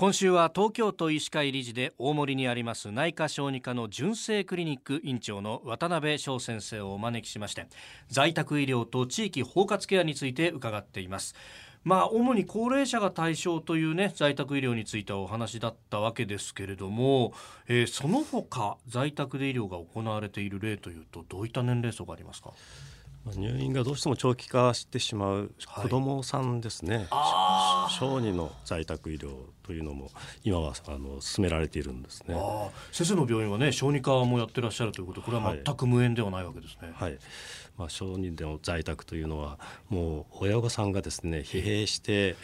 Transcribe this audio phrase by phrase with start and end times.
[0.00, 7.66] 今週は東京都医師会理事で大森にあります内科小児科の純正クリニック院長の渡辺翔先生をお招きしまして
[8.06, 11.34] 在宅医療と地域包括ケアについて伺っています。
[11.82, 17.32] まあ主に高齢者が対象というね在宅医療についてはお話だったわけですけれども、
[17.66, 22.52] えー、その他在宅で医療が行われている例というとどういった年齢層がありますか？
[23.36, 25.50] 入院がどうしても長期化してしまう
[25.82, 27.06] 子どもさんですね、はい、
[27.90, 29.30] 小児の在宅医療
[29.62, 30.10] というのも
[30.44, 32.34] 今はあの進められているんですね。
[32.92, 37.18] 先生の病院はね小児科もやってらっしゃるということこれは全く無縁ではないわけですね、はい、はい、
[37.76, 42.36] まあ、小児での在宅というのはもう親御さんがですね疲弊して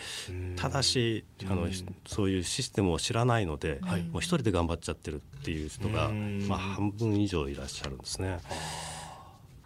[0.56, 1.68] ただしあの
[2.06, 6.10] そういうシステムを知らないので、はい、もう一人で頑張っちゃってるっていう人が、
[6.48, 8.38] まあ、半分以上いらっしゃるんですね。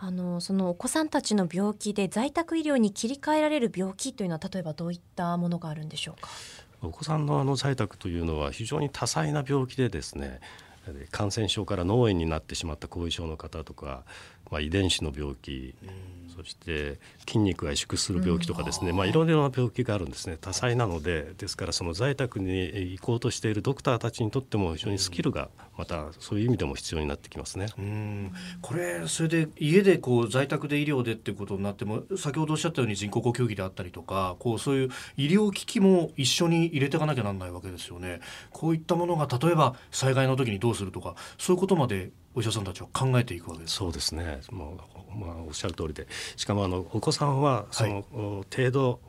[0.01, 6.29] あのそのお子さんたちの病気で在宅医療に切り替えられる病気というのは例えばどういったものがあるんでしょうか？
[6.83, 10.39] お子さんのあの在宅というのは非常に多彩な病気でですね
[11.11, 14.05] 感染症から脳炎になってしまった後遺症の方とか、
[14.51, 15.75] まあ、遺伝子の病気、
[16.35, 20.39] そして筋肉が萎縮する病気とかですね、まあ、いろいろな病気があるんですね。
[20.41, 27.67] 多彩なのでですからその在宅に行こうとしているドクターたちにとっても非常にスキルがまたそういう意味でも必要になってきますね。
[27.77, 28.33] うん。
[28.63, 38.21] これそれで家でこう在宅で医療でっていうことになっても先ほどおっしゃったように人工呼吸器であったりとかこうそういう医療機器も一緒に入れていかなきゃなんないわけですよね。
[38.53, 43.75] こういったものが例えば災害の時にどうするとかそういうことまでお医者さんたちは考えていくわけです。
[43.75, 44.41] そうですね。
[44.51, 44.79] も
[45.15, 46.07] う、まあ、おっしゃる通りで。
[46.37, 48.05] しかもあのお子さんはその、はい、
[48.55, 49.01] 程度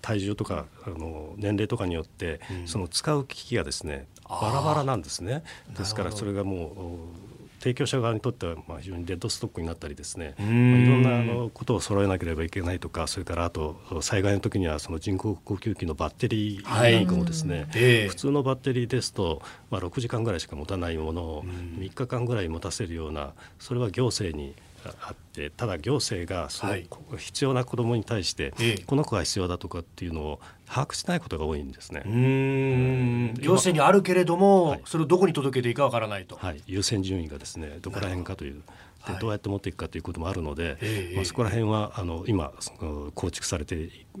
[0.00, 5.42] 体重とかあの年齢とかによって、うん、その使う機器がですねバラバラなんですね。
[5.76, 24.54] ですからそれがもう提供者側にとってはまあ非常にデッドストックになったりですね、まあ、いろんなあのことを揃えなければいけないとかそれからあと災害の時にはその人工呼吸器のバッテリーなんかもですね、はい普通のバッテリーですと、まあ、6時間ぐらいしか持たないものを3日間ぐらい持たせるようなそれは行政に
[25.00, 26.74] あってただ行政がその
[27.16, 28.52] 必要な子どもに対して、
[28.86, 32.02] この子が必要だとかっていうのを把握しないことが多いんですね。
[33.40, 38.62] 行政にあるけれども、はい、それをどこに届けていいかわからないと、はい、優先順位がですねどこら辺かという。
[39.06, 42.52] でどうやって持っていくかということもあるので、はい、まあ、そこら辺はあの今
[43.14, 43.74] 構築されて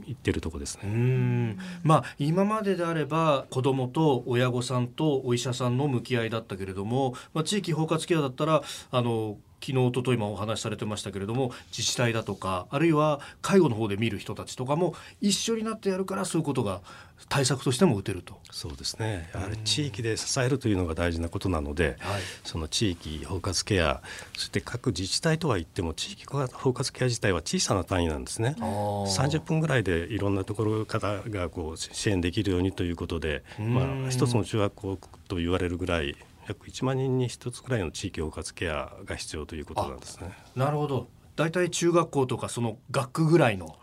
[0.06, 1.56] いってるとこですね。
[1.82, 16.82] まあ、今までであれば子どもと親御さんとお医者さんの向き合いだったけれども、まあ、地域包括ケアだったらあの昨日おとといもお話しされてましたけれども自治体だとかあるいは介護の方で見る人たちとかも一緒になってやるからそういうことが
[17.28, 18.38] 対策としても打てると。
[18.50, 19.30] そうですね。
[19.34, 24.02] やはり地域で支えるというのが大事なことなので、はい、その地域包括ケア
[24.34, 28.54] そして各自治体とは言っても地域包括ケア自体は小さな単位なんですね。
[28.60, 36.16] 30分ぐらいでいろんなところ方がこう支援できるようにということで、まあ、一つの中学校と言われるぐらい
[36.48, 40.32] 約1万人に1つくらいの地域包括ケアが必要ということなんですね。
[40.54, 41.08] なるほど。
[41.36, 43.76] 大体中学校とかその学区ぐらいの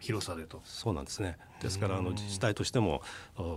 [0.00, 1.38] 広さでと、はい、そうなんですね。
[1.60, 3.02] ですからあの自治体としても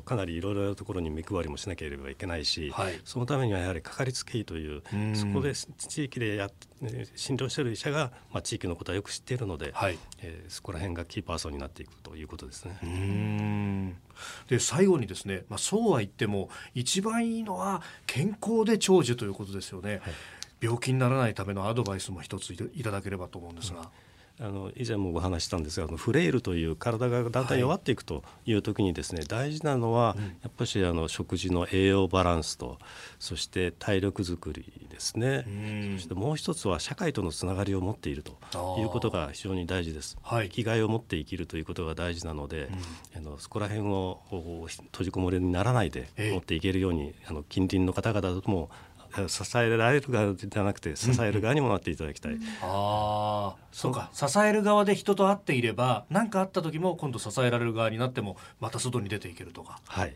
[0.05, 4.83] かなりいろいろなところに目配りもしなければいけないし、はい、そのためにはやはりかかりつけ医という
[5.15, 6.49] そこで地域でや
[7.15, 12.77] 診療している医者が、まあ、地域のことはよく知っているので、はい、えー、そこら辺がキーパーソンになっていくということですね。
[14.53, 19.93] で最後にですね、まあ、そうは言っても一番いいのは健康で長寿ということですよね。
[19.93, 20.01] はい、
[20.61, 23.79] 病気にならないためのアドバイスも一ついただければと思うんですが。
[23.79, 23.87] うん
[24.39, 32.79] あの以前もお話したんですがフレイルという体がだんだん弱っていくという時にですね、はい、大事なのは、やっぱりあの食事の栄養バランスと
[33.19, 35.45] そして体力づくりですね。
[35.97, 38.31] そしてもう一つは社会とのつながりを持っていると
[38.79, 42.69] いうことが非常に大事です、はい、生きがいを持って生きるということが大事なので、
[43.15, 48.69] うん、あのそこら辺を閉じこもりにならないで持っていけるように、あの近隣の方々とも
[49.27, 52.33] 支えられる側じゃなくて支える側にもなっていただきたい。
[52.33, 59.79] うん、ああそうか支える側で人と会っていれば何かあった時も今度支えられる側になってもまた外に出ていけるとか。
[59.85, 60.15] はい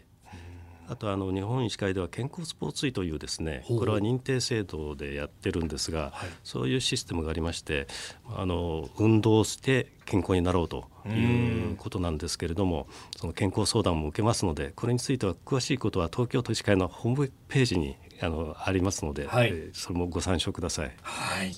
[0.89, 7.87] あとあの日本医師会では健康スポーツ医というですねこれは認定制度でやってるんですが、はい、そういうシステムがありまして
[8.35, 19.27] あの運動して健康になろうということなんですけれどもその健康相談も受けますのでこれについては詳しいことは東京都医師会のホームページにあのありますので、
[19.73, 20.91] それもご参照ください。
[21.03, 21.55] はい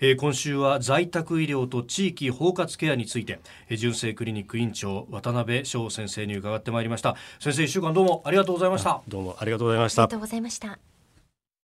[0.00, 7.16] えー、今週は在宅医療と地域包括ケアについて、えー、純正クリニック院長渡辺翔先生に伺ってまいりました。
[7.38, 9.02] 先生一週間どうもありがとうございました。
[9.08, 10.02] どうもありがとうございました。
[10.02, 10.89] ありがとうございました